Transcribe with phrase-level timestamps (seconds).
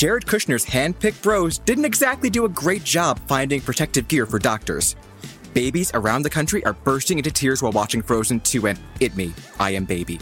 [0.00, 4.96] Jared Kushner's hand-picked bros didn't exactly do a great job finding protective gear for doctors.
[5.52, 9.34] Babies around the country are bursting into tears while watching Frozen 2 and It Me,
[9.58, 10.18] I Am Baby.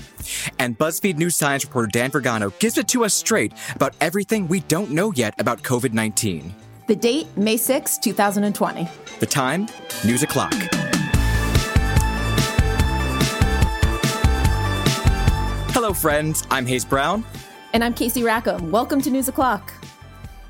[0.58, 4.60] And BuzzFeed News Science reporter Dan Vergano gives it to us straight about everything we
[4.66, 6.52] don't know yet about COVID 19.
[6.88, 8.88] The date, May 6, 2020.
[9.20, 9.68] The time,
[10.04, 10.54] news o'clock.
[15.70, 16.42] Hello, friends.
[16.50, 17.24] I'm Hayes Brown.
[17.74, 18.70] And I'm Casey Rackham.
[18.70, 19.72] Welcome to News O'Clock.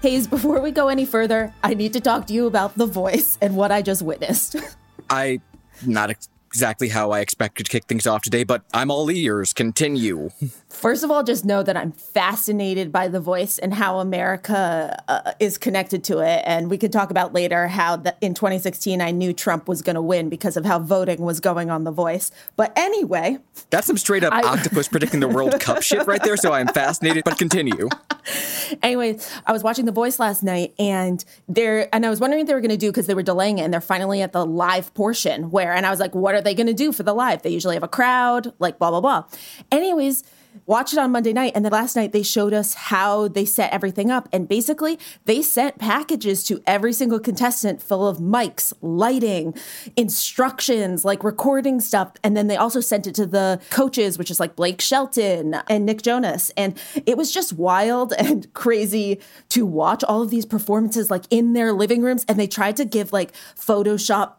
[0.03, 3.37] Hayes, before we go any further, I need to talk to you about The Voice
[3.41, 4.55] and what I just witnessed.
[5.11, 5.41] I
[5.85, 6.11] not
[6.48, 9.52] exactly how I expected to kick things off today, but I'm all ears.
[9.52, 10.30] Continue.
[10.70, 15.33] First of all, just know that I'm fascinated by The Voice and how America uh,
[15.39, 16.42] is connected to it.
[16.47, 19.95] And we could talk about later how the, in 2016 I knew Trump was going
[19.95, 22.30] to win because of how voting was going on The Voice.
[22.56, 26.39] But anyway, that's some straight up I, octopus predicting the World Cup shit right there.
[26.39, 27.91] So I'm fascinated, but continue.
[28.83, 32.47] anyway, I was watching The Voice last night, and there, and I was wondering what
[32.48, 34.45] they were going to do because they were delaying it, and they're finally at the
[34.45, 37.15] live portion where, and I was like, what are they going to do for the
[37.15, 37.43] live?
[37.43, 39.25] They usually have a crowd, like blah blah blah.
[39.70, 40.23] Anyways
[40.67, 41.53] watch it on Monday night.
[41.55, 44.28] And then last night they showed us how they set everything up.
[44.33, 49.55] And basically, they sent packages to every single contestant full of mics, lighting,
[49.97, 52.12] instructions, like recording stuff.
[52.23, 55.86] And then they also sent it to the coaches, which is like Blake Shelton and
[55.86, 56.51] Nick Jonas.
[56.56, 59.20] And it was just wild and crazy
[59.51, 62.25] to watch all of these performances like in their living rooms.
[62.29, 64.34] And they tried to give like Photoshop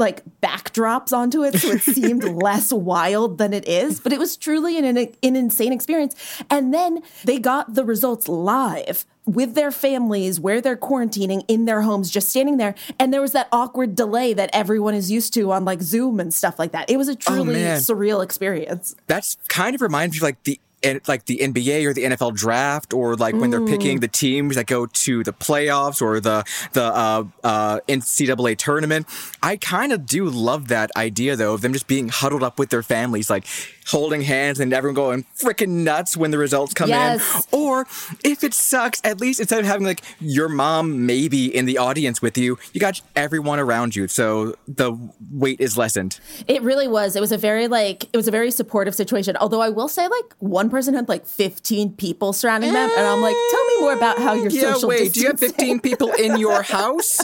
[0.00, 4.36] like backdrops onto it so it seemed less wild than it is but it was
[4.36, 6.42] truly an, an, an insane experience.
[6.50, 11.82] And then they got the results live with their families where they're quarantining in their
[11.82, 12.74] homes just standing there.
[12.98, 16.32] And there was that awkward delay that everyone is used to on like zoom and
[16.32, 16.90] stuff like that.
[16.90, 18.96] It was a oh, truly oh, surreal experience.
[19.06, 20.58] That's kind of reminds me of like the
[21.06, 24.00] like the NBA or the NFL draft, or like when they're picking mm.
[24.00, 29.06] the teams that go to the playoffs or the the uh, uh, NCAA tournament.
[29.42, 32.70] I kind of do love that idea though of them just being huddled up with
[32.70, 33.46] their families, like
[33.90, 37.46] holding hands and everyone going freaking nuts when the results come yes.
[37.52, 37.58] in.
[37.58, 37.86] Or
[38.24, 42.22] if it sucks, at least instead of having like your mom maybe in the audience
[42.22, 44.08] with you, you got everyone around you.
[44.08, 44.96] So the
[45.30, 46.20] weight is lessened.
[46.46, 47.16] It really was.
[47.16, 49.36] It was a very like it was a very supportive situation.
[49.36, 53.20] Although I will say like one person had like 15 people surrounding them and I'm
[53.20, 55.20] like, tell me more about how you're yeah, social wait, distancing.
[55.20, 57.18] do you have 15 people in your house?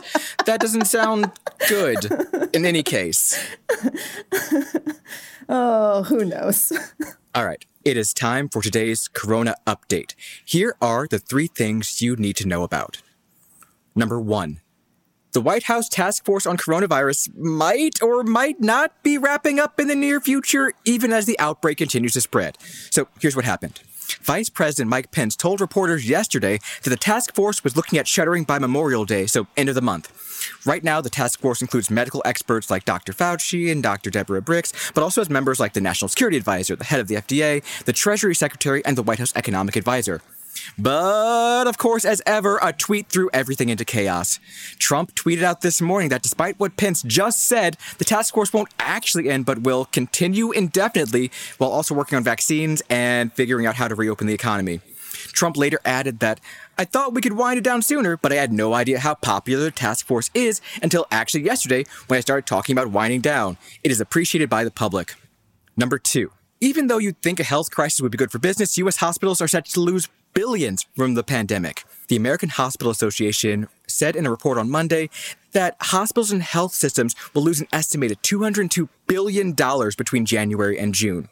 [0.45, 1.31] that doesn't sound
[1.69, 2.07] good
[2.55, 3.39] in any case.
[5.49, 6.73] Oh, who knows?
[7.35, 7.65] All right.
[7.85, 10.15] It is time for today's Corona update.
[10.45, 13.01] Here are the three things you need to know about.
[13.95, 14.61] Number one,
[15.33, 19.87] the White House task force on coronavirus might or might not be wrapping up in
[19.87, 22.57] the near future, even as the outbreak continues to spread.
[22.91, 23.81] So here's what happened.
[24.23, 28.45] Vice President Mike Pence told reporters yesterday that the task force was looking at shuttering
[28.45, 30.13] by Memorial Day, so end of the month.
[30.65, 33.13] Right now, the task force includes medical experts like Dr.
[33.13, 34.11] Fauci and Dr.
[34.11, 37.17] Deborah Birx, but also has members like the National Security Advisor, the head of the
[37.17, 40.21] FDA, the Treasury Secretary, and the White House Economic Advisor.
[40.79, 44.39] But of course, as ever, a tweet threw everything into chaos.
[44.79, 48.73] Trump tweeted out this morning that despite what Pence just said, the task force won't
[48.79, 53.89] actually end but will continue indefinitely while also working on vaccines and figuring out how
[53.89, 54.81] to reopen the economy.
[55.33, 56.41] Trump later added that
[56.79, 59.65] I thought we could wind it down sooner, but I had no idea how popular
[59.65, 63.57] the task force is until actually yesterday when I started talking about winding down.
[63.83, 65.15] It is appreciated by the public.
[65.77, 68.97] Number two, even though you'd think a health crisis would be good for business, U.S.
[68.97, 71.83] hospitals are set to lose billions from the pandemic.
[72.09, 75.09] The American Hospital Association said in a report on Monday
[75.53, 81.31] that hospitals and health systems will lose an estimated $202 billion between January and June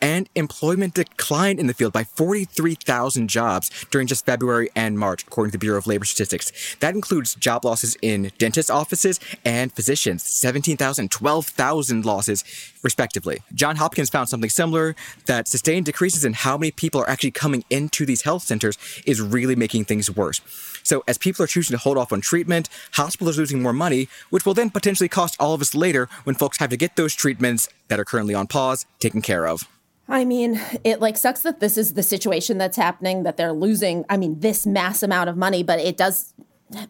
[0.00, 5.50] and employment declined in the field by 43,000 jobs during just February and March, according
[5.50, 6.76] to the Bureau of Labor Statistics.
[6.80, 12.44] That includes job losses in dentist offices and physicians, 17,000, 12,000 losses,
[12.82, 13.42] respectively.
[13.54, 14.94] John Hopkins found something similar
[15.26, 19.20] that sustained decreases in how many people are actually coming into these health centers is
[19.20, 20.40] really making things worse.
[20.82, 24.08] So, as people are choosing to hold off on treatment, hospitals are losing more money,
[24.30, 27.14] which will then potentially cost all of us later when folks have to get those
[27.14, 29.68] treatments that are currently on pause taken care of.
[30.08, 34.04] I mean, it like sucks that this is the situation that's happening, that they're losing,
[34.10, 36.34] I mean, this mass amount of money, but it does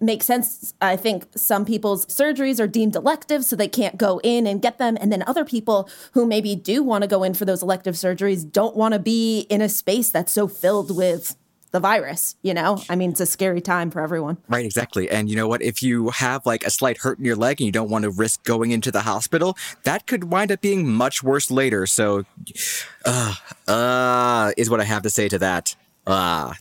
[0.00, 0.74] make sense.
[0.80, 4.78] I think some people's surgeries are deemed elective, so they can't go in and get
[4.78, 4.96] them.
[5.00, 8.50] And then other people who maybe do want to go in for those elective surgeries
[8.50, 11.36] don't want to be in a space that's so filled with
[11.72, 12.80] the virus, you know?
[12.88, 14.36] I mean, it's a scary time for everyone.
[14.48, 15.10] Right, exactly.
[15.10, 15.62] And you know what?
[15.62, 18.10] If you have like a slight hurt in your leg and you don't want to
[18.10, 21.86] risk going into the hospital, that could wind up being much worse later.
[21.86, 22.24] So,
[23.06, 23.34] uh,
[23.66, 25.74] uh, is what I have to say to that.
[26.06, 26.52] Uh,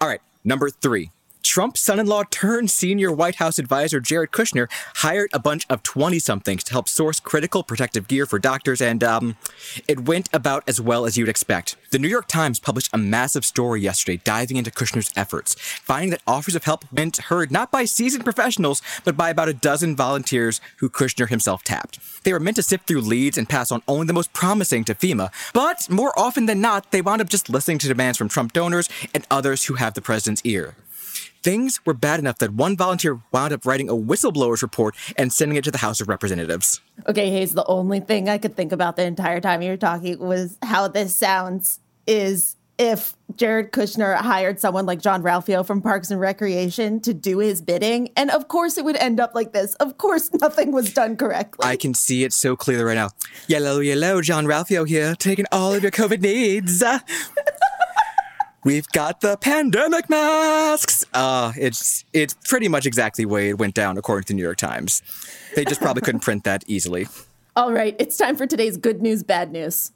[0.00, 0.20] all right.
[0.44, 1.10] Number three,
[1.42, 5.82] Trump's son in law turned senior White House advisor Jared Kushner hired a bunch of
[5.82, 9.36] 20 somethings to help source critical protective gear for doctors, and um,
[9.88, 11.76] it went about as well as you'd expect.
[11.90, 16.22] The New York Times published a massive story yesterday diving into Kushner's efforts, finding that
[16.26, 20.60] offers of help went heard not by seasoned professionals, but by about a dozen volunteers
[20.78, 21.98] who Kushner himself tapped.
[22.22, 24.94] They were meant to sift through leads and pass on only the most promising to
[24.94, 28.52] FEMA, but more often than not, they wound up just listening to demands from Trump
[28.52, 30.76] donors and others who have the president's ear.
[31.42, 35.56] Things were bad enough that one volunteer wound up writing a whistleblower's report and sending
[35.56, 36.80] it to the House of Representatives.
[37.08, 40.18] Okay, Hayes, the only thing I could think about the entire time you were talking
[40.18, 46.20] was how this sounds is if Jared Kushner hired someone like Jean-Ralphio from Parks and
[46.20, 48.10] Recreation to do his bidding.
[48.16, 49.74] And of course it would end up like this.
[49.76, 51.66] Of course nothing was done correctly.
[51.66, 53.10] I can see it so clearly right now.
[53.46, 56.82] Yellow, yellow, Jean-Ralphio here, taking all of your COVID needs.
[58.64, 61.04] We've got the pandemic masks.
[61.12, 64.42] Uh, it's it's pretty much exactly the way it went down, according to the New
[64.42, 65.02] York Times.
[65.56, 67.08] They just probably couldn't print that easily.
[67.56, 69.90] All right, it's time for today's good news, bad news.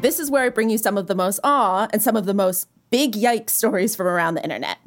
[0.00, 2.34] This is where I bring you some of the most awe and some of the
[2.34, 4.78] most big yikes stories from around the internet.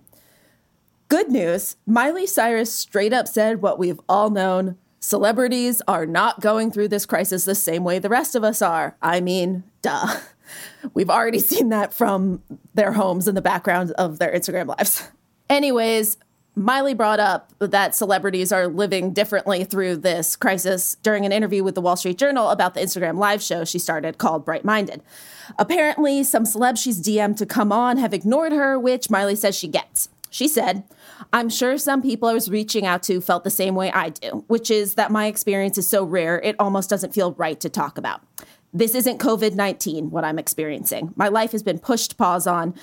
[1.09, 6.71] Good news Miley Cyrus straight up said what we've all known Celebrities are not going
[6.71, 8.95] through this crisis the same way the rest of us are.
[9.01, 10.07] I mean, duh.
[10.93, 12.41] We've already seen that from
[12.73, 15.09] their homes in the background of their Instagram lives.
[15.49, 16.15] Anyways,
[16.55, 21.75] Miley brought up that celebrities are living differently through this crisis during an interview with
[21.75, 25.03] the Wall Street Journal about the Instagram live show she started called Bright Minded.
[25.59, 29.67] Apparently, some celebs she's DM'd to come on have ignored her, which Miley says she
[29.67, 30.07] gets.
[30.29, 30.85] She said,
[31.31, 34.43] I'm sure some people I was reaching out to felt the same way I do,
[34.47, 37.97] which is that my experience is so rare, it almost doesn't feel right to talk
[37.97, 38.21] about.
[38.73, 41.13] This isn't COVID 19, what I'm experiencing.
[41.15, 42.73] My life has been pushed pause on,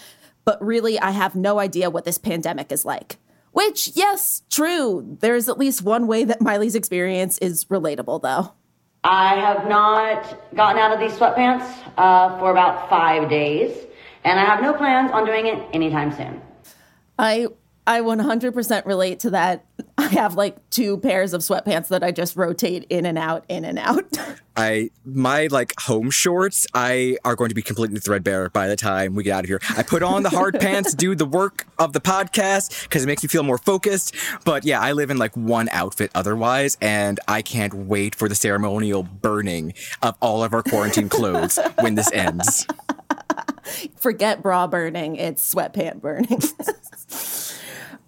[0.44, 3.18] but really, I have no idea what this pandemic is like.
[3.52, 5.16] Which, yes, true.
[5.20, 8.52] There's at least one way that Miley's experience is relatable, though.
[9.02, 11.66] I have not gotten out of these sweatpants
[11.96, 13.76] uh, for about five days,
[14.24, 16.40] and I have no plans on doing it anytime soon.
[17.18, 17.48] I
[17.86, 19.64] I 100% relate to that.
[19.96, 23.64] I have like two pairs of sweatpants that I just rotate in and out, in
[23.64, 24.18] and out.
[24.56, 29.14] I my like home shorts I are going to be completely threadbare by the time
[29.14, 29.60] we get out of here.
[29.76, 33.22] I put on the hard pants, do the work of the podcast because it makes
[33.22, 34.14] me feel more focused.
[34.44, 38.34] But yeah, I live in like one outfit otherwise, and I can't wait for the
[38.34, 39.72] ceremonial burning
[40.02, 42.66] of all of our quarantine clothes when this ends.
[43.96, 46.40] Forget bra burning, it's sweatpant burning.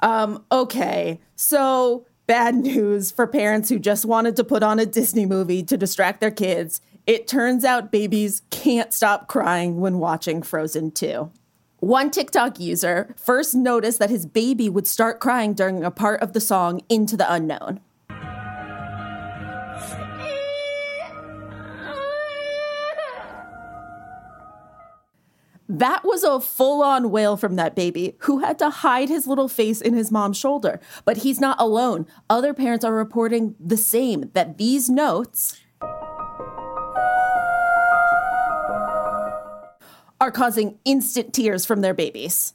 [0.02, 5.26] Um, okay, so bad news for parents who just wanted to put on a Disney
[5.26, 6.80] movie to distract their kids.
[7.06, 11.30] It turns out babies can't stop crying when watching Frozen 2.
[11.78, 16.32] One TikTok user first noticed that his baby would start crying during a part of
[16.32, 17.80] the song Into the Unknown.
[25.68, 29.48] That was a full on wail from that baby who had to hide his little
[29.48, 30.80] face in his mom's shoulder.
[31.04, 32.06] But he's not alone.
[32.28, 35.58] Other parents are reporting the same that these notes
[40.20, 42.54] are causing instant tears from their babies.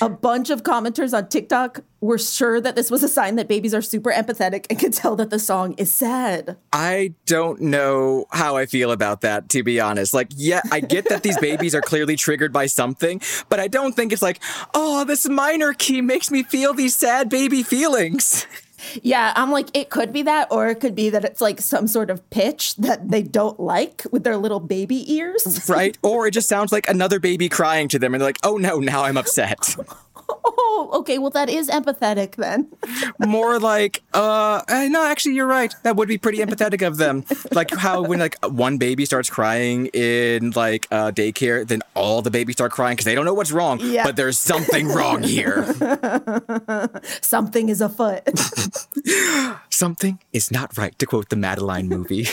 [0.00, 3.72] A bunch of commenters on TikTok were sure that this was a sign that babies
[3.72, 6.56] are super empathetic and could tell that the song is sad.
[6.72, 10.12] I don't know how I feel about that, to be honest.
[10.12, 13.94] Like, yeah, I get that these babies are clearly triggered by something, but I don't
[13.94, 14.40] think it's like,
[14.74, 18.46] oh, this minor key makes me feel these sad baby feelings.
[19.02, 21.86] Yeah, I'm like, it could be that, or it could be that it's like some
[21.86, 25.68] sort of pitch that they don't like with their little baby ears.
[25.68, 25.96] Right?
[26.02, 28.78] Or it just sounds like another baby crying to them, and they're like, oh no,
[28.78, 29.76] now I'm upset.
[30.28, 31.18] oh, okay.
[31.18, 32.68] Well, that is empathetic then.
[33.18, 35.74] More like, uh, eh, no, actually, you're right.
[35.82, 37.24] That would be pretty empathetic of them.
[37.52, 42.30] Like how when like one baby starts crying in like uh, daycare, then all the
[42.30, 43.78] babies start crying because they don't know what's wrong.
[43.80, 44.04] Yeah.
[44.04, 45.64] But there's something wrong here.
[47.20, 48.22] Something is afoot.
[49.70, 52.28] something is not right, to quote the Madeline movie.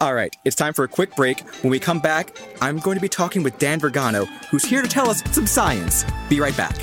[0.00, 1.40] All right, it's time for a quick break.
[1.62, 4.88] When we come back, I'm going to be talking with Dan Vergano, who's here to
[4.88, 6.04] tell us some science.
[6.28, 6.76] Be right back.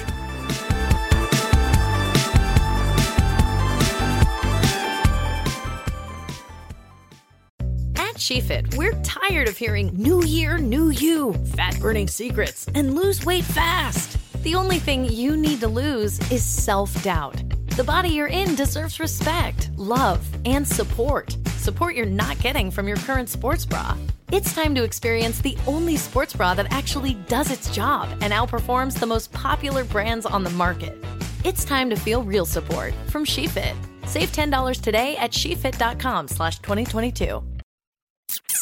[7.95, 13.25] At SheFit, we're tired of hearing new year, new you, fat burning secrets, and lose
[13.25, 14.17] weight fast.
[14.43, 17.35] The only thing you need to lose is self doubt.
[17.79, 21.37] The body you're in deserves respect, love, and support.
[21.55, 23.95] Support you're not getting from your current sports bra.
[24.33, 28.99] It's time to experience the only sports bra that actually does its job and outperforms
[28.99, 31.01] the most popular brands on the market.
[31.45, 33.77] It's time to feel real support from SheFit.
[34.05, 37.41] Save $10 today at shefit.com slash 2022.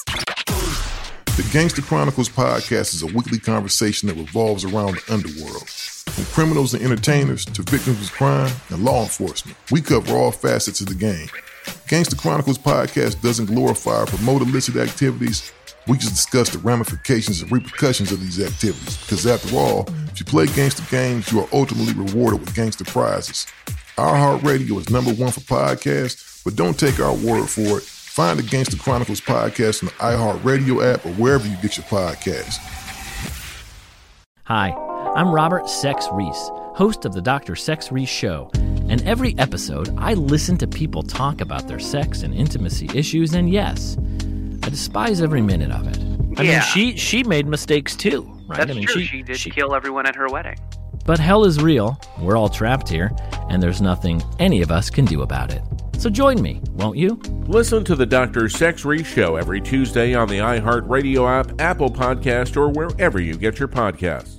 [0.05, 5.67] The Gangster Chronicles podcast is a weekly conversation that revolves around the underworld.
[6.17, 10.81] From criminals and entertainers to victims of crime and law enforcement, we cover all facets
[10.81, 11.27] of the game.
[11.87, 15.51] Gangster Chronicles podcast doesn't glorify or promote illicit activities
[15.87, 20.25] we just discuss the ramifications and repercussions of these activities because, after all, if you
[20.25, 23.47] play gangster games, you are ultimately rewarded with gangster prizes.
[23.97, 27.83] iHeart Radio is number one for podcasts, but don't take our word for it.
[27.83, 32.57] Find the Gangster Chronicles podcast on the iHeartRadio app or wherever you get your podcasts.
[34.45, 34.71] Hi,
[35.17, 37.55] I'm Robert Sex Reese, host of the Dr.
[37.55, 38.51] Sex Reese Show.
[38.87, 43.49] And every episode, I listen to people talk about their sex and intimacy issues, and
[43.49, 43.97] yes,
[44.61, 45.97] I despise every minute of it.
[46.39, 46.51] I Yeah.
[46.51, 48.59] mean, she she made mistakes too, right?
[48.59, 49.01] That's I mean, true.
[49.01, 50.59] She, did kill everyone at her wedding.
[51.07, 51.99] But hell is real.
[52.19, 53.11] We're all trapped here,
[53.49, 55.63] and there's nothing any of us can do about it.
[55.97, 57.19] So join me, won't you?
[57.47, 58.49] Listen to the Dr.
[58.49, 63.57] Sex Reese Show every Tuesday on the iHeartRadio app, Apple Podcast, or wherever you get
[63.57, 64.36] your podcasts.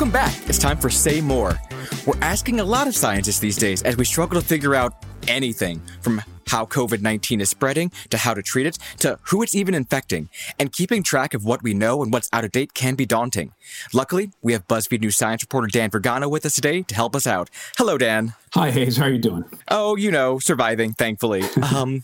[0.00, 0.48] Welcome back.
[0.48, 1.60] It's time for Say More.
[2.06, 4.94] We're asking a lot of scientists these days as we struggle to figure out
[5.28, 9.54] anything from how COVID 19 is spreading to how to treat it to who it's
[9.54, 10.30] even infecting.
[10.58, 13.52] And keeping track of what we know and what's out of date can be daunting.
[13.92, 17.26] Luckily, we have BuzzFeed News science reporter Dan Vergano with us today to help us
[17.26, 17.50] out.
[17.76, 18.32] Hello, Dan.
[18.54, 18.96] Hi, Hayes.
[18.96, 19.44] How are you doing?
[19.68, 21.42] Oh, you know, surviving, thankfully.
[21.74, 22.00] um,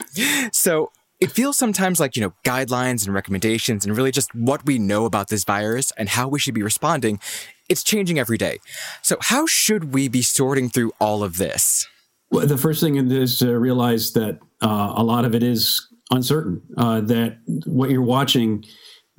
[0.52, 4.78] so it feels sometimes like, you know, guidelines and recommendations and really just what we
[4.78, 7.18] know about this virus and how we should be responding.
[7.68, 8.58] It's changing every day.
[9.02, 11.86] So, how should we be sorting through all of this?
[12.30, 16.62] Well, the first thing is to realize that uh, a lot of it is uncertain.
[16.76, 18.64] Uh, that what you're watching,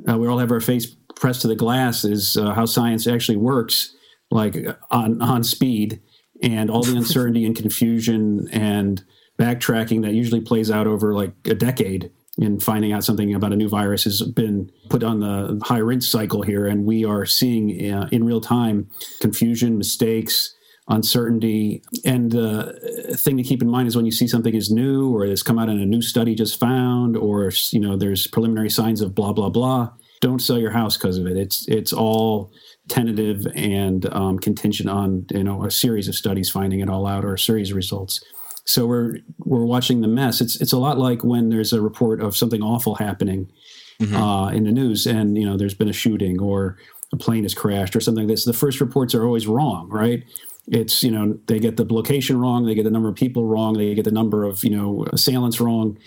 [0.09, 3.37] uh, we all have our face pressed to the glass, is uh, how science actually
[3.37, 3.95] works,
[4.31, 4.57] like
[4.91, 6.01] on on speed,
[6.41, 9.03] and all the uncertainty and confusion and
[9.39, 12.11] backtracking that usually plays out over like a decade.
[12.39, 16.08] In finding out something about a new virus has been put on the high rinse
[16.08, 18.91] cycle here, and we are seeing uh, in real time
[19.22, 20.56] confusion, mistakes,
[20.88, 21.82] uncertainty.
[22.06, 25.25] And the thing to keep in mind is when you see something is new or
[25.25, 29.01] has come out in a new study just found, or you know there's preliminary signs
[29.01, 29.89] of blah blah blah.
[30.22, 31.38] Don't sell your house because of it.
[31.38, 32.51] It's it's all
[32.88, 37.25] tentative and um, contingent on you know a series of studies finding it all out
[37.25, 38.24] or a series of results.
[38.67, 40.41] So we're we're watching the mess.
[40.41, 43.50] It's it's a lot like when there's a report of something awful happening
[44.15, 46.77] uh, in the news, and you know there's been a shooting or
[47.13, 48.43] a plane has crashed or something like this.
[48.43, 50.24] The first reports are always wrong, right?
[50.67, 53.77] It's you know they get the location wrong, they get the number of people wrong,
[53.77, 55.97] they get the number of you know assailants wrong,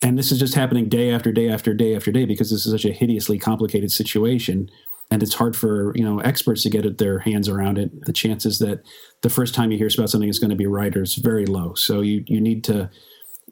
[0.00, 2.70] and this is just happening day after day after day after day because this is
[2.70, 4.70] such a hideously complicated situation
[5.10, 8.04] and it's hard for you know experts to get their hands around it.
[8.04, 8.82] The chances that
[9.22, 11.74] the first time you hear about something is going to be right is very low.
[11.74, 12.90] So you you need to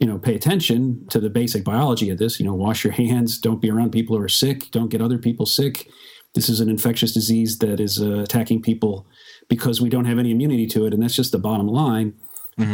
[0.01, 2.39] you know pay attention to the basic biology of this.
[2.39, 5.19] You know wash your hands don't be around people who are sick don't get other
[5.19, 5.89] people sick.
[6.35, 9.07] This is an infectious disease that is uh, attacking people
[9.49, 12.15] because we don't have any immunity to it and that's just the bottom line.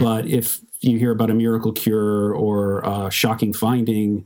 [0.00, 4.24] But if you hear about a miracle cure or a shocking finding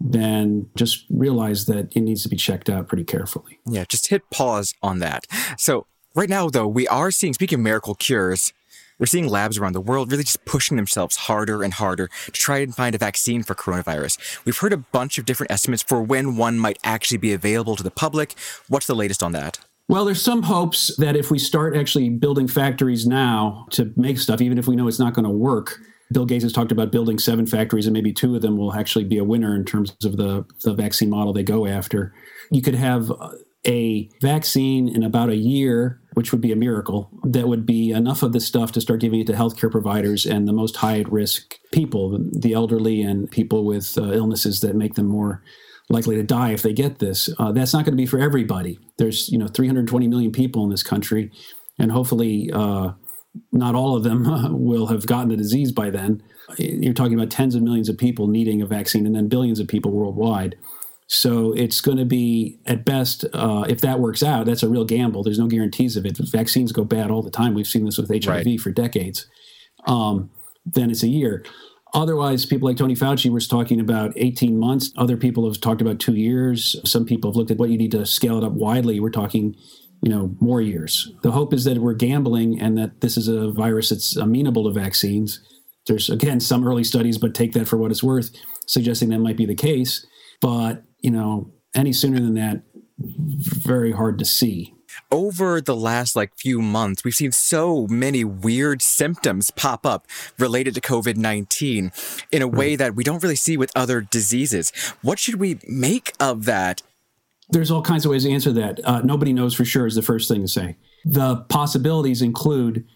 [0.00, 4.28] then just realize that it needs to be checked out pretty carefully Yeah, just hit
[4.30, 5.26] pause on that.
[5.56, 8.52] So, right now, though, we are seeing, speaking of miracle cures,
[8.98, 12.58] we're seeing labs around the world really just pushing themselves harder and harder to try
[12.58, 14.44] and find a vaccine for coronavirus.
[14.44, 17.82] We've heard a bunch of different estimates for when one might actually be available to
[17.82, 18.34] the public.
[18.68, 19.58] What's the latest on that?
[19.88, 24.40] Well, there's some hopes that if we start actually building factories now to make stuff,
[24.40, 25.80] even if we know it's not going to work,
[26.14, 29.04] Bill Gates has talked about building seven factories, and maybe two of them will actually
[29.04, 32.14] be a winner in terms of the, the vaccine model they go after.
[32.50, 33.12] You could have
[33.66, 38.22] a vaccine in about a year, which would be a miracle, that would be enough
[38.22, 41.10] of this stuff to start giving it to healthcare providers and the most high at
[41.10, 45.42] risk people, the elderly and people with uh, illnesses that make them more
[45.88, 47.28] likely to die if they get this.
[47.38, 48.78] Uh, that's not going to be for everybody.
[48.98, 51.30] There's you know 320 million people in this country,
[51.78, 52.92] and hopefully uh,
[53.52, 54.24] not all of them
[54.64, 56.22] will have gotten the disease by then.
[56.58, 59.68] You're talking about tens of millions of people needing a vaccine, and then billions of
[59.68, 60.56] people worldwide.
[61.06, 64.84] So it's going to be at best, uh, if that works out, that's a real
[64.84, 65.22] gamble.
[65.22, 66.16] There's no guarantees of it.
[66.18, 67.54] Vaccines go bad all the time.
[67.54, 68.60] We've seen this with HIV Right.
[68.60, 69.26] for decades.
[69.86, 70.30] Um,
[70.64, 71.44] then it's a year.
[71.92, 74.92] Otherwise, people like Tony Fauci was talking about 18 months.
[74.96, 76.74] Other people have talked about two years.
[76.84, 78.98] Some people have looked at what you need to scale it up widely.
[78.98, 79.54] We're talking,
[80.02, 81.12] you know, more years.
[81.22, 84.70] The hope is that we're gambling and that this is a virus that's amenable to
[84.78, 85.40] vaccines.
[85.86, 88.30] There's again some early studies, but take that for what it's worth.
[88.66, 90.06] suggesting that might be the case.
[90.40, 92.62] But, you know, any sooner than that,
[92.98, 94.74] very hard to see
[95.10, 100.06] over the last like few months, we've seen so many weird symptoms pop up
[100.38, 101.92] related to COVID 19
[102.32, 104.70] in a way that we don't really see with other diseases.
[105.02, 106.82] What should we make of that?
[107.50, 108.80] There's all kinds of ways to answer that.
[108.84, 110.76] Uh, nobody knows for sure, is the first thing to say.
[111.04, 112.86] The possibilities include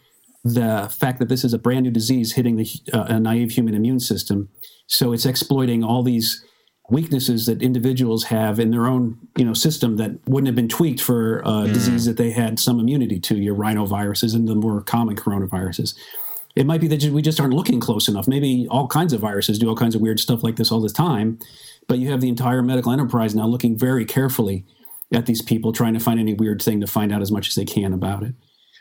[0.45, 3.75] the fact that this is a brand new disease hitting the uh, a naive human
[3.75, 4.49] immune system.
[4.87, 6.45] So it's exploiting all these
[6.91, 11.01] weaknesses that individuals have in their own you know system that wouldn't have been tweaked
[11.01, 11.73] for a mm.
[11.73, 15.95] disease that they had some immunity to your rhinoviruses and the more common coronaviruses
[16.59, 18.29] it might be that we just aren't looking close enough.
[18.29, 20.91] Maybe all kinds of viruses do all kinds of weird stuff like this all the
[20.91, 21.39] time
[21.89, 24.65] but you have the entire medical enterprise now looking very carefully
[25.13, 27.55] at these people trying to find any weird thing to find out as much as
[27.55, 28.35] they can about it.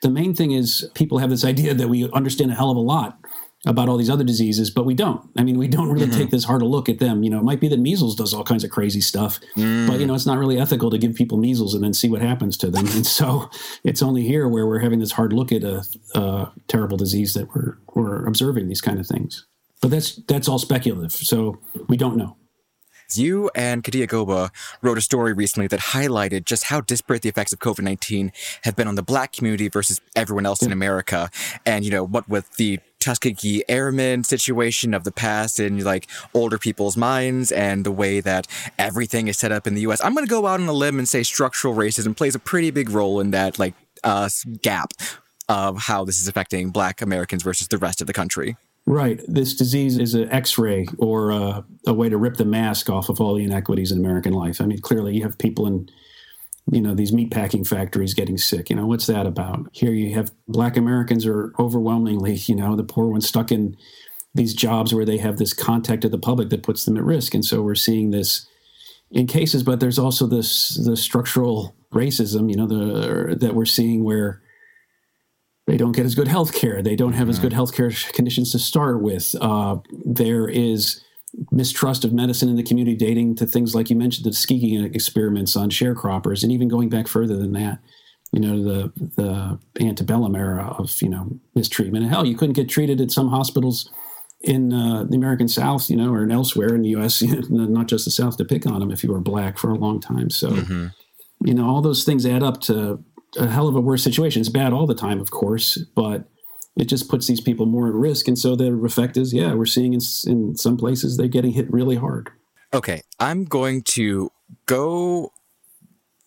[0.03, 2.81] The main thing is people have this idea that we understand a hell of a
[2.81, 3.17] lot
[3.67, 5.29] about all these other diseases, but we don't.
[5.37, 6.17] I mean, we don't really mm-hmm.
[6.17, 7.21] take this hard a look at them.
[7.21, 9.87] You know, it might be that measles does all kinds of crazy stuff, mm.
[9.87, 12.21] but you know, it's not really ethical to give people measles and then see what
[12.21, 12.87] happens to them.
[12.87, 13.49] and so,
[13.83, 17.53] it's only here where we're having this hard look at a, a terrible disease that
[17.53, 19.45] we're we're observing these kind of things.
[19.81, 22.37] But that's that's all speculative, so we don't know.
[23.13, 24.49] You and Kadia Goba
[24.81, 28.33] wrote a story recently that highlighted just how disparate the effects of COVID 19
[28.63, 31.29] have been on the black community versus everyone else in America.
[31.65, 36.57] And, you know, what with the Tuskegee Airmen situation of the past in like older
[36.57, 38.47] people's minds and the way that
[38.77, 40.03] everything is set up in the US.
[40.03, 42.69] I'm going to go out on a limb and say structural racism plays a pretty
[42.69, 44.27] big role in that like uh,
[44.61, 44.91] gap
[45.47, 48.57] of how this is affecting black Americans versus the rest of the country.
[48.85, 49.21] Right.
[49.25, 53.07] This disease is an x ray or a, a, way to rip the mask off
[53.07, 54.59] of all the inequities in American life.
[54.59, 55.89] I mean, clearly you have people in,
[56.71, 58.69] you know, these meatpacking factories getting sick.
[58.69, 59.67] You know, what's that about?
[59.71, 63.77] Here you have black Americans are overwhelmingly, you know, the poor ones stuck in
[64.35, 67.33] these jobs where they have this contact to the public that puts them at risk.
[67.33, 68.47] And so we're seeing this
[69.11, 74.03] in cases, but there's also this the structural racism, you know, the that we're seeing
[74.03, 74.41] where
[75.65, 76.81] they don't get as good health care.
[76.81, 79.35] They don't have as good health care conditions to start with.
[79.39, 81.01] Uh, there is
[81.51, 85.55] mistrust of medicine in the community dating to things like you mentioned the Tuskegee experiments
[85.55, 87.79] on sharecroppers and even going back further than that
[88.31, 92.69] you know the the antebellum era of you know mistreatment and hell you couldn't get
[92.69, 93.91] treated at some hospitals
[94.41, 97.21] in uh, the American South you know or elsewhere in the U.S.
[97.49, 99.99] not just the South to pick on them if you were black for a long
[99.99, 100.87] time so mm-hmm.
[101.45, 103.03] you know all those things add up to
[103.37, 104.39] a hell of a worse situation.
[104.39, 106.29] It's bad all the time, of course, but
[106.77, 108.27] it just puts these people more at risk.
[108.27, 111.71] And so the effect is, yeah, we're seeing in, in some places they're getting hit
[111.71, 112.29] really hard.
[112.73, 114.31] Okay, I'm going to
[114.65, 115.31] go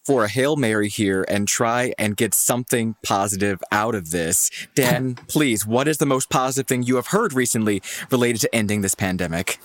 [0.04, 4.50] for a Hail Mary here and try and get something positive out of this.
[4.74, 8.80] Dan, please, what is the most positive thing you have heard recently related to ending
[8.80, 9.58] this pandemic?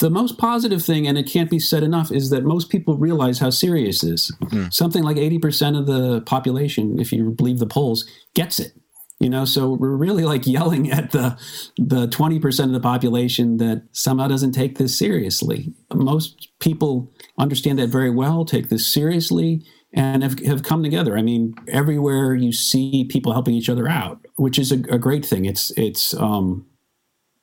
[0.00, 3.38] the most positive thing, and it can't be said enough, is that most people realize
[3.38, 4.30] how serious this.
[4.36, 4.68] Mm-hmm.
[4.70, 8.77] Something like 80% of the population, if you believe the polls, gets it.
[9.20, 11.36] You know, so we're really like yelling at the
[11.76, 15.72] the 20% of the population that somehow doesn't take this seriously.
[15.92, 21.16] Most people understand that very well, take this seriously, and have, have come together.
[21.16, 25.26] I mean, everywhere you see people helping each other out, which is a, a great
[25.26, 25.46] thing.
[25.46, 26.66] It's it's um,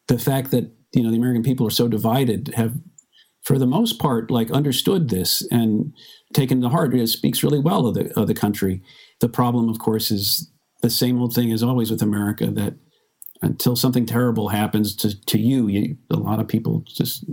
[0.08, 2.76] the fact that you know the American people are so divided have
[3.44, 5.94] for the most part like understood this and
[6.34, 8.82] taken to heart it speaks really well of the of the country
[9.20, 10.52] the problem of course is
[10.86, 12.76] the same old thing as always with America that
[13.41, 17.26] until something terrible happens to, to you, you a lot of people just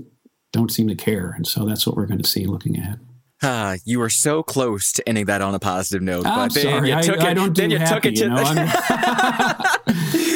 [0.53, 2.99] don't seem to care and so that's what we're going to see looking ahead
[3.45, 6.91] Ah, you were so close to ending that on a positive note, I'm but sorry.
[6.91, 7.31] you took I, it.
[7.31, 8.45] I don't do then you happy, took it to you know?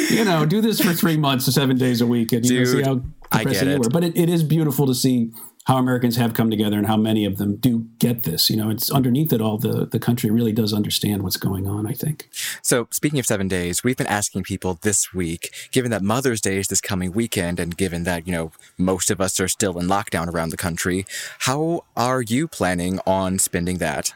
[0.19, 2.73] you know, do this for three months, seven days a week, and you Dude, know,
[2.73, 3.01] see how
[3.31, 3.79] I get you it.
[3.79, 3.87] were.
[3.89, 5.31] But it, it is beautiful to see
[5.67, 8.49] how Americans have come together and how many of them do get this.
[8.49, 11.85] You know, it's underneath it all, the, the country really does understand what's going on,
[11.85, 12.29] I think.
[12.61, 16.57] So, speaking of seven days, we've been asking people this week, given that Mother's Day
[16.57, 19.87] is this coming weekend, and given that, you know, most of us are still in
[19.87, 21.05] lockdown around the country,
[21.39, 24.13] how are you planning on spending that?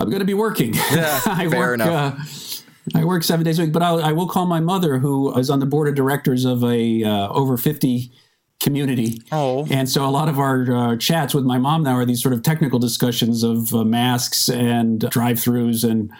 [0.00, 0.74] I'm going to be working.
[0.92, 2.64] Yeah, I fair work, enough.
[2.94, 5.36] Uh, I work seven days a week, but I'll, I will call my mother, who
[5.36, 8.12] is on the board of directors of a uh, over 50
[8.60, 9.22] community.
[9.32, 9.66] Oh.
[9.70, 12.34] And so a lot of our uh, chats with my mom now are these sort
[12.34, 16.10] of technical discussions of uh, masks and drive-throughs and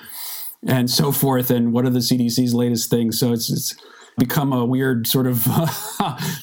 [0.66, 3.20] and so forth and what are the CDC's latest things.
[3.20, 3.76] So it's, it's
[4.18, 5.46] become a weird sort of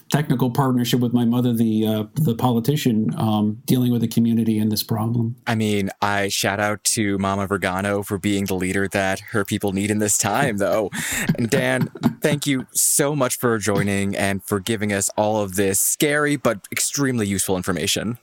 [0.11, 4.71] technical partnership with my mother, the uh, the politician, um, dealing with the community and
[4.71, 5.35] this problem.
[5.47, 9.73] I mean, I shout out to Mama Vergano for being the leader that her people
[9.73, 10.91] need in this time, though.
[11.37, 11.89] and Dan,
[12.21, 16.67] thank you so much for joining and for giving us all of this scary but
[16.71, 18.17] extremely useful information.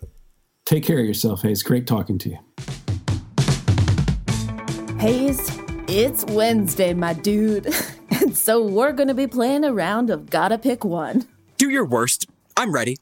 [0.64, 1.62] Take care of yourself, Hayes.
[1.62, 2.38] Great talking to you.
[4.98, 5.50] Hayes,
[5.88, 7.74] it's Wednesday, my dude.
[8.20, 11.26] and so we're going to be playing a round of Gotta Pick One.
[11.56, 12.26] Do your worst.
[12.56, 12.96] I'm ready.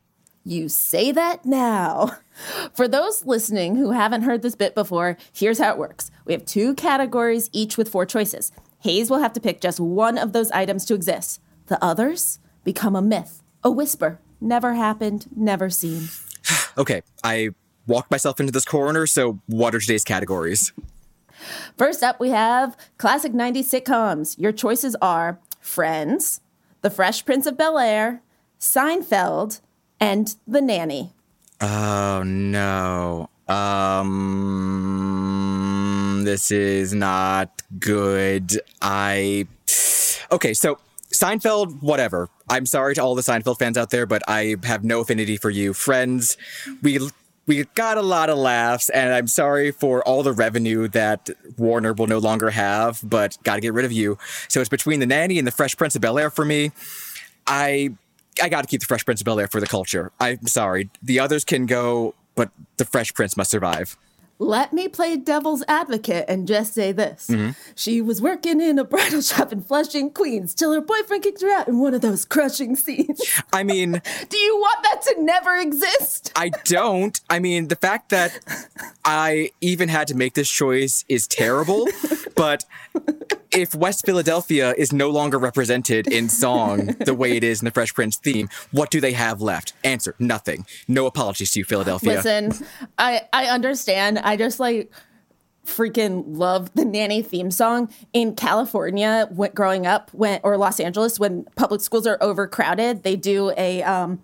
[0.44, 2.16] You say that now.
[2.74, 6.44] For those listening who haven't heard this bit before, here's how it works we have
[6.46, 8.52] two categories, each with four choices.
[8.80, 11.40] Hayes will have to pick just one of those items to exist.
[11.66, 16.08] The others become a myth, a whisper, never happened, never seen.
[16.78, 17.50] okay, I
[17.86, 20.72] walked myself into this corner, so what are today's categories?
[21.76, 24.38] First up, we have classic 90s sitcoms.
[24.38, 26.40] Your choices are Friends,
[26.82, 28.22] The Fresh Prince of Bel Air,
[28.60, 29.60] Seinfeld,
[30.00, 31.12] and The Nanny.
[31.60, 33.28] Oh, no.
[33.48, 34.08] Um,
[36.24, 38.60] this is not good.
[38.82, 39.46] I.
[40.30, 40.78] Okay, so
[41.12, 42.28] Seinfeld, whatever.
[42.50, 45.50] I'm sorry to all the Seinfeld fans out there, but I have no affinity for
[45.50, 45.72] you.
[45.72, 46.36] Friends,
[46.82, 47.00] we
[47.48, 51.94] we got a lot of laughs, and I'm sorry for all the revenue that Warner
[51.94, 54.18] will no longer have, but got to get rid of you.
[54.48, 56.70] So it's between the nanny and the Fresh Prince of Bel Air for me.
[57.46, 57.94] I
[58.40, 60.12] I got to keep the Fresh Prince of Bel Air for the culture.
[60.20, 60.90] I'm sorry.
[61.02, 63.96] The others can go, but the Fresh Prince must survive.
[64.40, 67.26] Let me play devil's advocate and just say this.
[67.28, 67.50] Mm-hmm.
[67.74, 71.50] She was working in a bridal shop in Flushing, Queens, till her boyfriend kicked her
[71.50, 73.20] out in one of those crushing scenes.
[73.52, 76.32] I mean, do you want that to never exist?
[76.36, 77.20] I don't.
[77.28, 78.38] I mean, the fact that
[79.04, 81.88] I even had to make this choice is terrible,
[82.36, 82.64] but
[83.52, 87.70] if West Philadelphia is no longer represented in song the way it is in the
[87.70, 89.72] Fresh Prince theme, what do they have left?
[89.84, 90.66] Answer: nothing.
[90.86, 92.14] No apologies to you, Philadelphia.
[92.14, 92.52] Listen,
[92.98, 94.18] I I understand.
[94.18, 94.92] I just like
[95.64, 99.28] freaking love the nanny theme song in California.
[99.30, 103.82] When, growing up, when or Los Angeles, when public schools are overcrowded, they do a
[103.82, 104.22] um,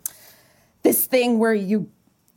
[0.82, 1.90] this thing where you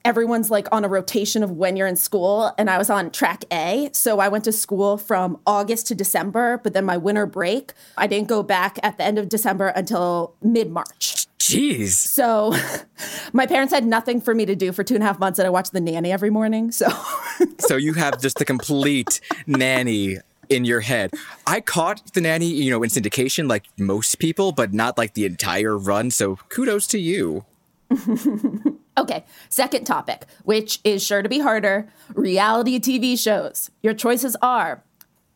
[0.07, 3.43] everyone's like on a rotation of when you're in school and I was on track
[3.51, 3.89] A.
[3.91, 8.07] So I went to school from August to December, but then my winter break, I
[8.07, 11.27] didn't go back at the end of December until mid March.
[11.39, 11.89] Jeez.
[11.89, 12.55] So
[13.33, 15.45] my parents had nothing for me to do for two and a half months and
[15.45, 16.71] I watched the nanny every morning.
[16.71, 16.87] So
[17.59, 21.11] So you have just the complete nanny in your head.
[21.45, 25.25] I caught the nanny, you know, in syndication like most people, but not like the
[25.25, 26.11] entire run.
[26.11, 27.43] So kudos to you.
[29.09, 33.71] Okay, second topic, which is sure to be harder reality TV shows.
[33.81, 34.83] Your choices are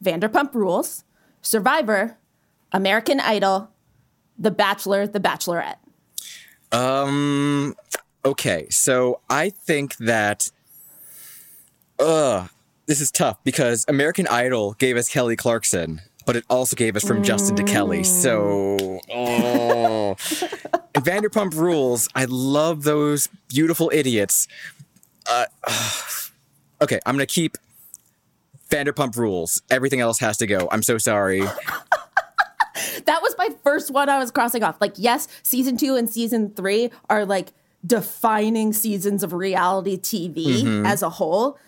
[0.04, 1.06] Vanderpump Rules,
[1.42, 2.18] Survivor,
[2.74, 3.70] American Idol,
[4.38, 5.78] The Bachelor, The Bachelorette.
[6.74, 7.76] Um,
[8.26, 10.52] okay, so I think that,
[11.98, 12.48] uh,
[12.88, 17.04] this is tough because American Idol gave us Kelly Clarkson, but it also gave us
[17.04, 17.26] from mm.
[17.26, 18.06] Justin to Kelly.
[18.06, 20.16] So, oh.
[20.16, 20.18] and
[21.04, 24.48] Vanderpump Rules, I love those beautiful idiots.
[25.30, 25.44] Uh,
[26.82, 27.58] okay, I'm gonna keep
[28.70, 29.62] Vanderpump Rules.
[29.70, 30.70] Everything else has to go.
[30.72, 31.42] I'm so sorry.
[33.04, 34.80] that was my first one I was crossing off.
[34.80, 37.52] Like, yes, season two and season three are like
[37.86, 40.86] defining seasons of reality TV mm-hmm.
[40.86, 41.60] as a whole.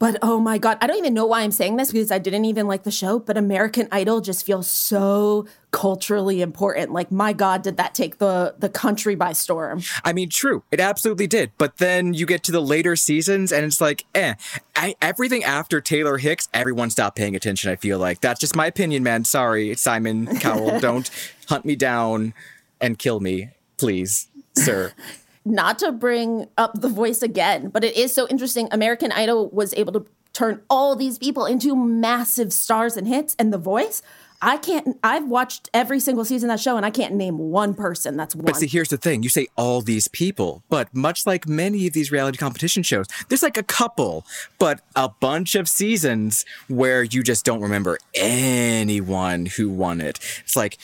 [0.00, 2.46] But oh my God, I don't even know why I'm saying this because I didn't
[2.46, 6.90] even like the show, but American Idol just feels so culturally important.
[6.90, 9.82] Like, my God, did that take the, the country by storm?
[10.02, 10.62] I mean, true.
[10.70, 11.52] It absolutely did.
[11.58, 14.36] But then you get to the later seasons and it's like, eh.
[14.74, 18.22] I, everything after Taylor Hicks, everyone stopped paying attention, I feel like.
[18.22, 19.24] That's just my opinion, man.
[19.24, 20.80] Sorry, Simon Cowell.
[20.80, 21.10] don't
[21.46, 22.32] hunt me down
[22.80, 24.94] and kill me, please, sir
[25.44, 28.68] not to bring up the voice again, but it is so interesting.
[28.70, 33.52] American Idol was able to turn all these people into massive stars and hits, and
[33.52, 34.02] the voice.
[34.42, 34.98] I can't.
[35.04, 38.16] I've watched every single season of that show, and I can't name one person.
[38.16, 38.46] That's one.
[38.46, 41.92] But see, here's the thing: you say all these people, but much like many of
[41.92, 44.24] these reality competition shows, there's like a couple,
[44.58, 50.18] but a bunch of seasons where you just don't remember anyone who won it.
[50.42, 50.78] It's like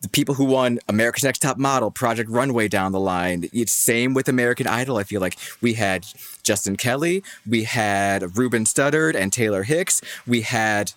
[0.00, 3.48] the people who won America's Next Top Model, Project Runway down the line.
[3.52, 4.96] It's same with American Idol.
[4.96, 6.06] I feel like we had
[6.42, 10.92] Justin Kelly, we had Ruben Studdard and Taylor Hicks, we had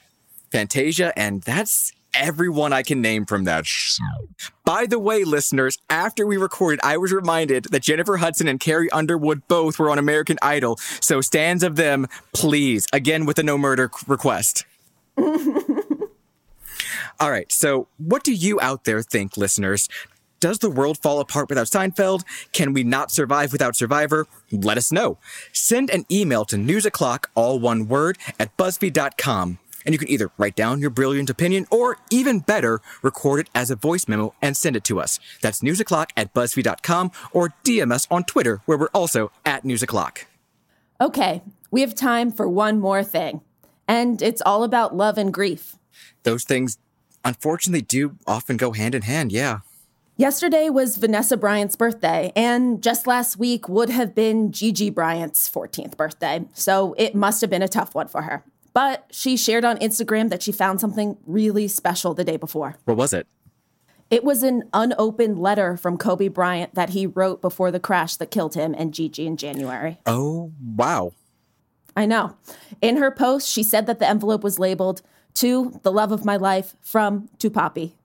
[0.51, 4.03] Fantasia, and that's everyone I can name from that show.
[4.65, 8.89] By the way, listeners, after we recorded, I was reminded that Jennifer Hudson and Carrie
[8.91, 10.77] Underwood both were on American Idol.
[11.01, 12.87] So stands of them, please.
[12.93, 14.65] Again with a no murder request.
[17.19, 19.87] All right, so what do you out there think, listeners?
[20.39, 22.23] Does the world fall apart without Seinfeld?
[22.51, 24.27] Can we not survive without Survivor?
[24.51, 25.17] Let us know.
[25.53, 29.59] Send an email to news o'clock, all one word, at buzzfeed.com.
[29.85, 33.71] And you can either write down your brilliant opinion or, even better, record it as
[33.71, 35.19] a voice memo and send it to us.
[35.41, 40.25] That's news o'clock at buzzfeed.com or DM us on Twitter, where we're also at newsoclock.
[40.99, 43.41] Okay, we have time for one more thing.
[43.87, 45.77] And it's all about love and grief.
[46.23, 46.77] Those things,
[47.23, 49.59] unfortunately, do often go hand in hand, yeah.
[50.15, 55.97] Yesterday was Vanessa Bryant's birthday, and just last week would have been Gigi Bryant's 14th
[55.97, 56.45] birthday.
[56.53, 58.43] So it must have been a tough one for her.
[58.73, 62.77] But she shared on Instagram that she found something really special the day before.
[62.85, 63.27] What was it?
[64.11, 68.29] It was an unopened letter from Kobe Bryant that he wrote before the crash that
[68.29, 69.97] killed him and Gigi in January.
[70.05, 71.13] Oh, wow.
[71.95, 72.35] I know.
[72.81, 75.01] In her post, she said that the envelope was labeled
[75.35, 77.95] to the love of my life from to Poppy.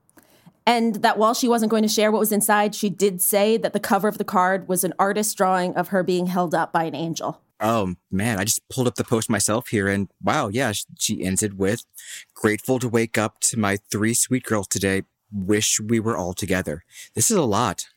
[0.65, 3.73] And that while she wasn't going to share what was inside, she did say that
[3.73, 6.83] the cover of the card was an artist's drawing of her being held up by
[6.83, 7.41] an angel.
[7.59, 11.57] Oh man, I just pulled up the post myself here and wow, yeah, she ended
[11.57, 11.85] with
[12.33, 15.03] grateful to wake up to my three sweet girls today.
[15.31, 16.83] Wish we were all together.
[17.15, 17.87] This is a lot.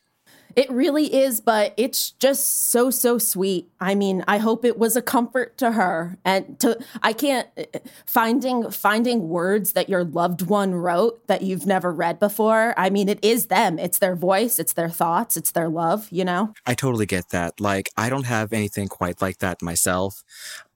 [0.55, 3.69] It really is, but it's just so so sweet.
[3.79, 7.65] I mean, I hope it was a comfort to her and to I can't eh,
[7.73, 12.73] eh, finding finding words that your loved one wrote that you've never read before.
[12.77, 13.79] I mean, it is them.
[13.79, 16.53] It's their voice, it's their thoughts, it's their love, you know.
[16.65, 17.59] I totally get that.
[17.59, 20.23] Like I don't have anything quite like that myself,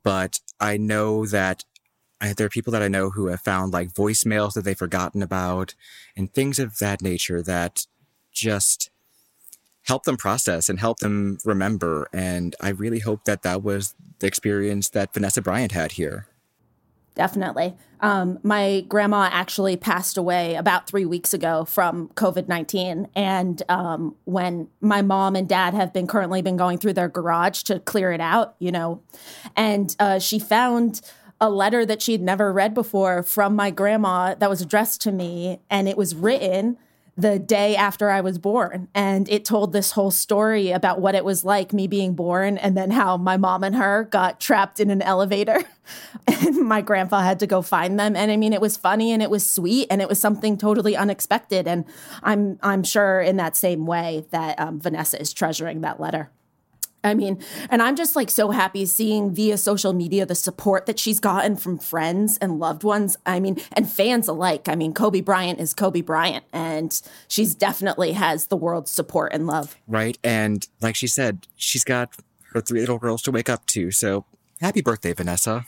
[0.04, 1.64] but I know that
[2.36, 5.76] there are people that I know who have found like voicemails that they've forgotten about
[6.16, 7.86] and things of that nature that
[8.32, 8.90] just
[9.88, 12.08] help them process and help them remember.
[12.14, 16.28] And I really hope that that was the experience that Vanessa Bryant had here.
[17.16, 17.74] Definitely.
[18.00, 24.16] Um, my grandma actually passed away about three weeks ago from COVID nineteen, and um,
[24.26, 28.12] when my mom and dad have been currently been going through their garage to clear
[28.12, 29.02] it out, you know,
[29.56, 31.02] and uh, she found
[31.42, 35.12] a letter that she had never read before from my grandma that was addressed to
[35.12, 36.78] me, and it was written
[37.18, 38.88] the day after I was born.
[38.94, 42.78] And it told this whole story about what it was like me being born and
[42.78, 45.64] then how my mom and her got trapped in an elevator
[46.28, 48.16] and my grandpa had to go find them.
[48.16, 50.96] And I mean, it was funny and it was sweet and it was something totally
[50.96, 51.68] unexpected.
[51.68, 51.86] And
[52.22, 56.30] I'm, I'm sure in that same way that um, Vanessa is treasuring that letter.
[57.04, 61.00] I mean, and I'm just like so happy seeing via social media the support that
[61.00, 63.18] she's gotten from friends and loved ones.
[63.26, 64.68] I mean, and fans alike.
[64.68, 69.48] I mean, Kobe Bryant is Kobe Bryant, and she's definitely has the world's support and
[69.48, 69.76] love.
[69.88, 70.18] Right.
[70.24, 72.16] And like she said, she's got
[72.54, 73.92] her three little girls to wake up to.
[73.92, 74.26] So
[74.60, 75.66] happy birthday, Vanessa.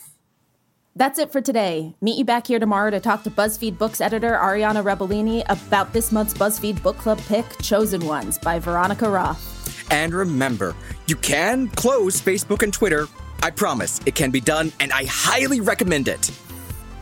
[0.95, 1.95] That's it for today.
[2.01, 6.11] Meet you back here tomorrow to talk to BuzzFeed Books editor Arianna Rebolini about this
[6.11, 9.58] month's BuzzFeed Book Club pick, Chosen Ones by Veronica Roth.
[9.91, 10.75] And remember,
[11.07, 13.07] you can close Facebook and Twitter.
[13.41, 16.31] I promise it can be done, and I highly recommend it.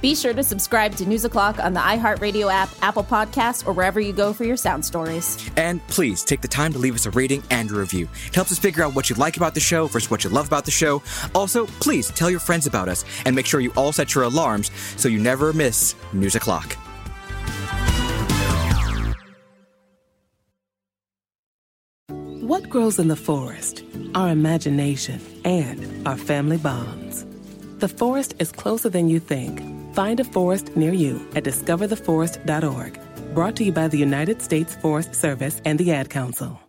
[0.02, 4.00] Be sure to subscribe to News O'Clock on the iHeartRadio app, Apple Podcasts, or wherever
[4.00, 5.50] you go for your sound stories.
[5.58, 8.08] And please take the time to leave us a rating and a review.
[8.28, 10.48] It helps us figure out what you like about the show versus what you love
[10.48, 11.02] about the show.
[11.34, 14.70] Also, please tell your friends about us and make sure you all set your alarms
[14.98, 16.78] so you never miss News O'Clock.
[22.70, 23.84] Grows in the forest?
[24.14, 27.26] Our imagination and our family bonds.
[27.80, 29.62] The forest is closer than you think.
[29.96, 33.00] Find a forest near you at discovertheforest.org.
[33.34, 36.60] Brought to you by the United States Forest Service and the Ad Council.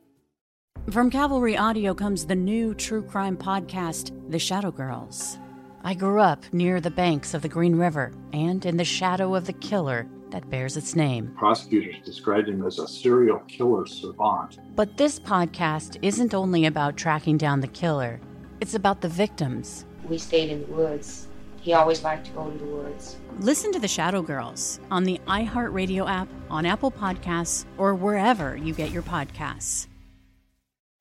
[0.91, 5.37] From Cavalry Audio comes the new true crime podcast, The Shadow Girls.
[5.83, 9.47] I grew up near the banks of the Green River and in the shadow of
[9.47, 11.35] the killer that bears its name.
[11.37, 14.59] Prosecutors described him as a serial killer savant.
[14.75, 18.21] But this podcast isn't only about tracking down the killer,
[18.61, 19.85] it's about the victims.
[20.09, 21.29] We stayed in the woods.
[21.61, 23.17] He always liked to go to the woods.
[23.41, 28.73] Listen to The Shadow Girls on the iHeartRadio app, on Apple Podcasts, or wherever you
[28.73, 29.87] get your podcasts.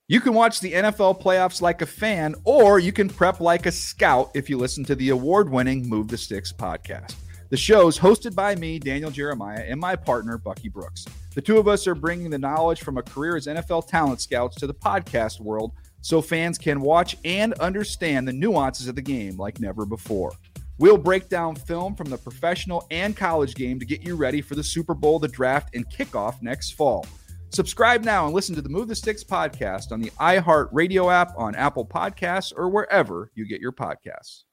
[0.09, 3.71] You can watch the NFL playoffs like a fan, or you can prep like a
[3.71, 7.15] scout if you listen to the award winning Move the Sticks podcast.
[7.49, 11.05] The show is hosted by me, Daniel Jeremiah, and my partner, Bucky Brooks.
[11.33, 14.57] The two of us are bringing the knowledge from a career as NFL talent scouts
[14.57, 19.37] to the podcast world so fans can watch and understand the nuances of the game
[19.37, 20.33] like never before.
[20.77, 24.55] We'll break down film from the professional and college game to get you ready for
[24.55, 27.05] the Super Bowl, the draft, and kickoff next fall.
[27.51, 31.31] Subscribe now and listen to the Move the Sticks podcast on the iHeart Radio app,
[31.37, 34.43] on Apple Podcasts, or wherever you get your podcasts.